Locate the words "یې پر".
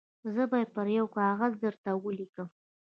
0.61-0.87